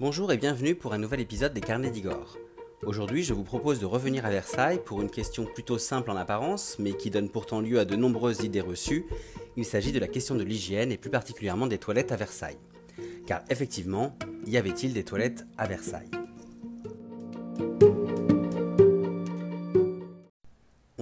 [0.00, 2.38] Bonjour et bienvenue pour un nouvel épisode des Carnets d'Igor.
[2.84, 6.76] Aujourd'hui, je vous propose de revenir à Versailles pour une question plutôt simple en apparence,
[6.78, 9.06] mais qui donne pourtant lieu à de nombreuses idées reçues.
[9.56, 12.60] Il s'agit de la question de l'hygiène et plus particulièrement des toilettes à Versailles.
[13.26, 14.16] Car effectivement,
[14.46, 16.12] y avait-il des toilettes à Versailles?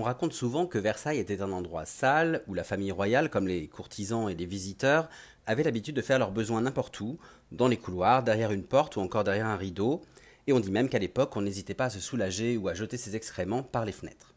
[0.06, 4.28] Raconte souvent que Versailles était un endroit sale où la famille royale, comme les courtisans
[4.28, 5.08] et les visiteurs,
[5.46, 7.18] avaient l'habitude de faire leurs besoins n'importe où,
[7.50, 10.02] dans les couloirs, derrière une porte ou encore derrière un rideau,
[10.46, 12.96] et on dit même qu'à l'époque on n'hésitait pas à se soulager ou à jeter
[12.96, 14.32] ses excréments par les fenêtres.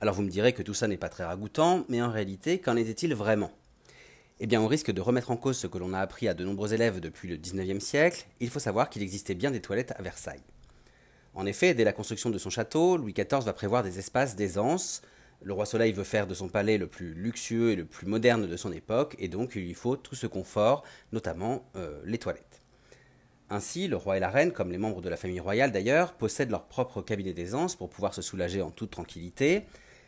[0.00, 2.76] Alors vous me direz que tout ça n'est pas très ragoûtant, mais en réalité, qu'en
[2.76, 3.50] était-il vraiment?
[4.38, 6.44] Eh bien, on risque de remettre en cause ce que l'on a appris à de
[6.44, 10.02] nombreux élèves depuis le XIXe siècle, il faut savoir qu'il existait bien des toilettes à
[10.02, 10.42] Versailles.
[11.34, 15.02] En effet, dès la construction de son château, Louis XIV va prévoir des espaces d'aisance,
[15.42, 18.46] le roi Soleil veut faire de son palais le plus luxueux et le plus moderne
[18.46, 22.62] de son époque, et donc il lui faut tout ce confort, notamment euh, les toilettes.
[23.50, 26.50] Ainsi, le roi et la reine, comme les membres de la famille royale d'ailleurs, possèdent
[26.50, 29.64] leur propre cabinet d'aisance pour pouvoir se soulager en toute tranquillité.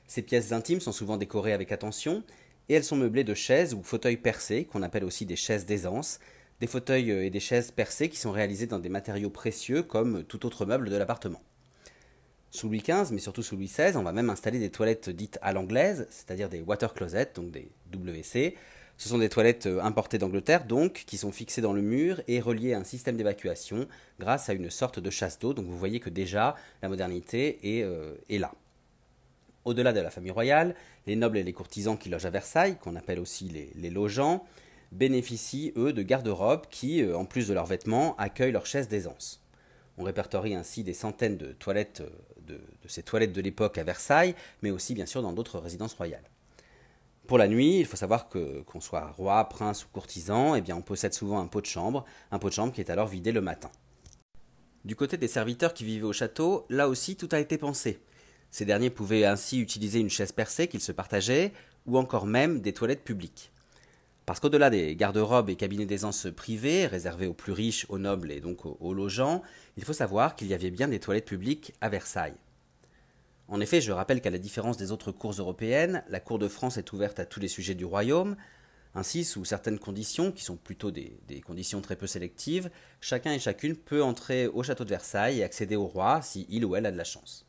[0.06, 2.23] Ces pièces intimes sont souvent décorées avec attention,
[2.69, 6.19] et elles sont meublées de chaises ou fauteuils percés, qu'on appelle aussi des chaises d'aisance,
[6.61, 10.25] des fauteuils euh, et des chaises percés qui sont réalisés dans des matériaux précieux comme
[10.25, 11.43] tout autre meuble de l'appartement.
[12.51, 15.39] Sous Louis XV, mais surtout sous Louis XVI, on va même installer des toilettes dites
[15.43, 18.55] à l'anglaise, c'est-à-dire des water closets, donc des WC.
[18.98, 22.41] Ce sont des toilettes euh, importées d'Angleterre, donc, qui sont fixées dans le mur et
[22.41, 23.87] reliées à un système d'évacuation
[24.19, 25.53] grâce à une sorte de chasse d'eau.
[25.53, 28.53] Donc vous voyez que déjà, la modernité est, euh, là.
[29.67, 30.75] Au-delà de la famille royale,
[31.07, 34.47] les nobles et les courtisans qui logent à Versailles, qu'on appelle aussi les, les logeants,
[34.97, 39.42] bénéficient, eux, de garde-robes qui, euh, en plus de leurs vêtements, accueillent leurs chaises d'aisance.
[39.98, 42.02] On répertorie ainsi des centaines de toilettes
[42.47, 46.30] de, ces toilettes de l'époque à Versailles, mais aussi bien sûr dans d'autres résidences royales.
[47.27, 50.77] Pour la nuit, il faut savoir que qu'on soit roi, prince ou courtisan, eh bien
[50.77, 53.33] on possède souvent un pot de chambre, un pot de chambre qui est alors vidé
[53.33, 53.70] le matin.
[54.84, 57.98] Du côté des serviteurs qui vivaient au château, là aussi tout a été pensé.
[58.52, 61.52] Ces derniers pouvaient ainsi utiliser une chaise percée qu'ils se partageaient,
[61.86, 63.51] ou encore même des toilettes publiques.
[64.27, 68.41] Parce qu'au-delà des garde-robes et cabinets d'aisance privés, réservés aux plus riches, aux nobles et
[68.41, 69.41] donc aux, logeants,
[69.77, 72.35] il faut savoir qu'il y avait bien des toilettes publiques à Versailles.
[73.47, 76.77] En effet, je rappelle qu'à la différence des autres cours européennes, la cour de France
[76.77, 78.36] est ouverte à tous les sujets du royaume.
[78.97, 82.69] Ainsi, sous certaines conditions, qui sont plutôt des, des, conditions très peu sélectives,
[83.01, 86.65] chacun et chacune peut entrer au château de Versailles et accéder au roi si il
[86.65, 87.47] ou elle a de la chance.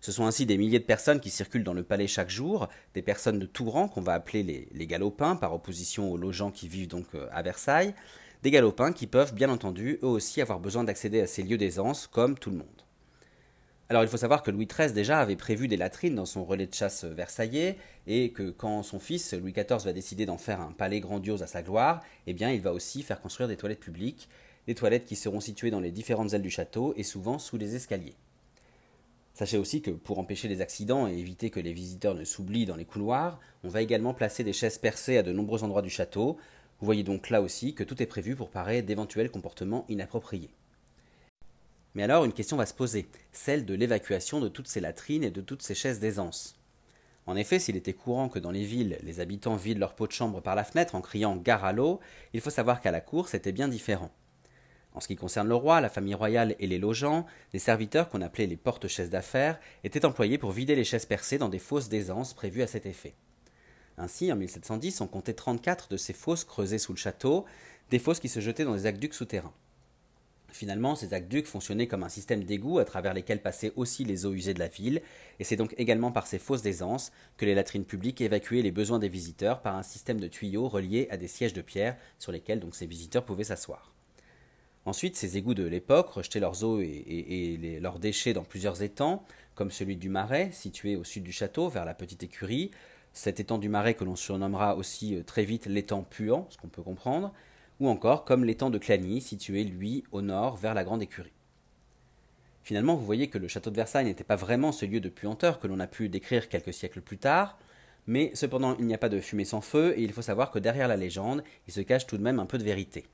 [0.00, 3.02] Ce sont ainsi des milliers de personnes qui circulent dans le palais chaque jour, des
[3.02, 6.88] personnes de tout rang qu'on va appeler les, galopins, par opposition aux logeants qui vivent
[6.88, 7.94] donc euh, à Versailles,
[8.42, 12.06] des galopins qui peuvent bien entendu eux aussi avoir besoin d'accéder à ces lieux d'aisance
[12.06, 12.66] comme tout le monde.
[13.90, 16.66] Alors il faut savoir que Louis XIII déjà avait prévu des latrines dans son relais
[16.66, 20.72] de chasse versaillais et que quand son fils Louis XIV va décider d'en faire un
[20.72, 24.28] palais grandiose à sa gloire, eh bien il va aussi faire construire des toilettes publiques,
[24.66, 27.74] des toilettes qui seront situées dans les différentes ailes du château et souvent sous les
[27.76, 28.14] escaliers.
[29.38, 32.74] Sachez aussi que pour empêcher les accidents et éviter que les visiteurs ne s'oublient dans
[32.74, 36.38] les couloirs, on va également placer des chaises percées à de nombreux endroits du château.
[36.80, 40.50] Vous voyez donc là aussi que tout est prévu pour parer d'éventuels comportements inappropriés.
[41.94, 45.30] Mais alors une question va se poser, celle de l'évacuation de toutes ces latrines et
[45.30, 46.58] de toutes ces chaises d'aisance.
[47.26, 50.12] En effet, s'il était courant que dans les villes, les habitants vident leur pot de
[50.12, 52.00] chambre par la fenêtre en criant gare à l'eau,
[52.32, 54.10] il faut savoir qu'à la cour, c'était bien différent.
[54.94, 58.22] En ce qui concerne le roi, la famille royale et les logeants, les serviteurs qu'on
[58.22, 62.34] appelait les porte-chaises d'affaires étaient employés pour vider les chaises percées dans des fosses d'aisance
[62.34, 63.14] prévues à cet effet.
[63.96, 67.44] Ainsi, en 1710, on comptait 34 de ces fosses creusées sous le château,
[67.90, 69.54] des fosses qui se jetaient dans des aqueducs souterrains.
[70.50, 74.32] Finalement, ces aqueducs fonctionnaient comme un système d'égout à travers lesquels passaient aussi les eaux
[74.32, 75.02] usées de la ville,
[75.38, 78.98] et c'est donc également par ces fosses d'aisance que les latrines publiques évacuaient les besoins
[78.98, 82.60] des visiteurs par un système de tuyaux reliés à des sièges de pierre sur lesquels
[82.60, 83.92] donc ces visiteurs pouvaient s'asseoir.
[84.88, 89.22] Ensuite, ces égouts de l'époque rejetaient leurs eaux et, leurs déchets dans plusieurs étangs,
[89.54, 92.70] comme celui du Marais, situé au sud du château, vers la petite écurie.
[93.12, 96.68] Cet étang du Marais que l'on surnommera aussi euh, très vite l'étang puant, ce qu'on
[96.68, 97.34] peut comprendre,
[97.80, 101.34] ou encore comme l'étang de Clagny, situé lui au nord, vers la grande écurie.
[102.62, 105.60] Finalement, vous voyez que le château de Versailles n'était pas vraiment ce lieu de puanteur
[105.60, 107.58] que l'on a pu décrire quelques siècles plus tard,
[108.06, 110.58] mais cependant il n'y a pas de fumée sans feu, et il faut savoir que
[110.58, 113.04] derrière la légende, il se cache tout de même un peu de vérité.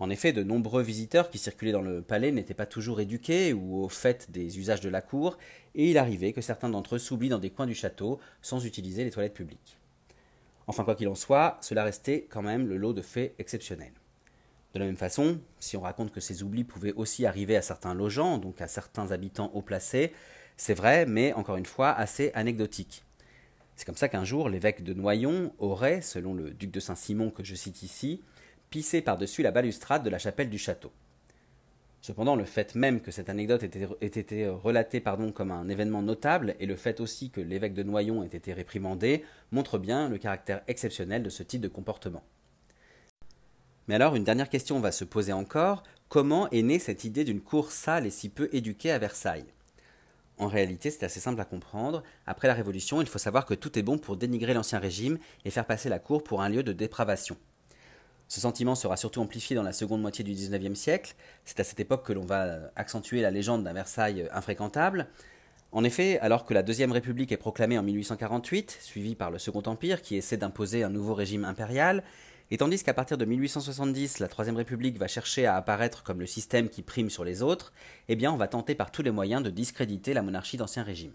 [0.00, 3.82] En effet, de nombreux visiteurs qui circulaient dans le palais n'étaient pas toujours éduqués ou
[3.82, 5.38] au fait des usages de la cour,
[5.74, 9.04] et il arrivait que certains d'entre eux s'oublient dans des coins du château sans utiliser
[9.04, 9.78] les toilettes publiques.
[10.66, 13.92] Enfin, quoi qu'il en soit, cela restait quand même le lot de faits exceptionnels.
[14.72, 17.94] De la même façon, si on raconte que ces oublis pouvaient aussi arriver à certains
[17.94, 20.12] logeants, donc à certains habitants haut placés,
[20.56, 23.04] c'est vrai, mais encore une fois assez anecdotique.
[23.76, 27.44] C'est comme ça qu'un jour, l'évêque de Noyon aurait, selon le duc de Saint-Simon que
[27.44, 28.20] je cite ici,
[28.70, 30.92] pissé par-dessus la balustrade de la chapelle du château.
[32.00, 35.02] Cependant, le fait même que cette anecdote ait été, relatée
[35.34, 39.24] comme un événement notable et le fait aussi que l'évêque de Noyon ait été réprimandé
[39.52, 42.22] montre bien le caractère exceptionnel de ce type de comportement.
[43.88, 45.82] Mais alors, une dernière question va se poser encore.
[46.10, 49.46] Comment est née cette idée d'une cour sale et si peu éduquée à Versailles?
[50.36, 52.02] En réalité, c'est assez simple à comprendre.
[52.26, 55.50] Après la Révolution, il faut savoir que tout est bon pour dénigrer l'Ancien Régime et
[55.50, 57.38] faire passer la cour pour un lieu de dépravation.
[58.28, 61.14] Ce sentiment sera surtout amplifié dans la seconde moitié du XIXe siècle.
[61.44, 65.08] C'est à cette époque que l'on va accentuer la légende d'un Versailles infréquentable.
[65.72, 69.62] En effet, alors que la Deuxième République est proclamée en 1848, suivie par le Second
[69.66, 72.04] Empire qui essaie d'imposer un nouveau régime impérial,
[72.50, 76.26] et tandis qu'à partir de 1870, la Troisième République va chercher à apparaître comme le
[76.26, 77.72] système qui prime sur les autres,
[78.08, 81.14] eh bien on va tenter par tous les moyens de discréditer la monarchie d'Ancien Régime.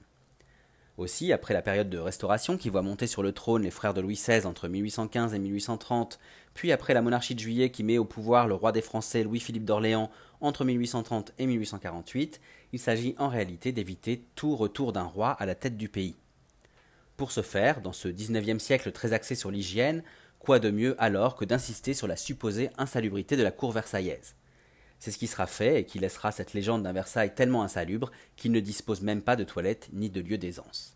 [0.99, 4.01] Aussi, après la période de restauration qui voit monter sur le trône les frères de
[4.01, 6.19] Louis XVI entre 1815 et 1830,
[6.53, 9.63] puis après la monarchie de juillet qui met au pouvoir le roi des Français Louis-Philippe
[9.63, 10.11] d'Orléans
[10.41, 12.41] entre 1830 et 1848,
[12.73, 16.17] il s'agit en réalité d'éviter tout retour d'un roi à la tête du pays.
[17.15, 20.03] Pour ce faire, dans ce XIXe siècle très axé sur l'hygiène,
[20.37, 24.35] quoi de mieux alors que d'insister sur la supposée insalubrité de la cour versaillaise?
[24.99, 28.51] C'est ce qui sera fait et qui laissera cette légende d'un Versailles tellement insalubre qu'il
[28.51, 30.95] ne dispose même pas de toilettes ni de lieux d'aisance.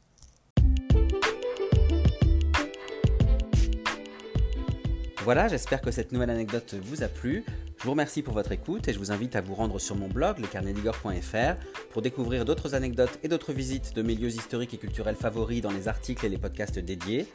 [5.24, 7.46] Voilà, j'espère que cette nouvelle anecdote vous a plu.
[7.78, 10.10] Je vous remercie pour votre écoute et je vous invite à vous rendre sur mon
[10.10, 11.56] blog lescarnedigor.fr
[11.92, 15.72] pour découvrir d'autres anecdotes et d'autres visites de mes lieux historiques et culturels favoris dans
[15.72, 17.26] les articles et les podcasts dédiés.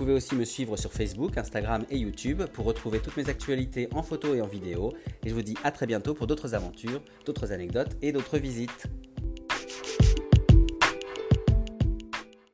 [0.00, 3.86] Vous pouvez aussi me suivre sur Facebook, Instagram et YouTube pour retrouver toutes mes actualités
[3.92, 4.94] en photo et en vidéo.
[5.26, 8.86] Et je vous dis à très bientôt pour d'autres aventures, d'autres anecdotes et d'autres visites.